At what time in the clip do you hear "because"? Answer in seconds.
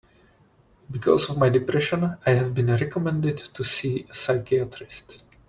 0.89-1.29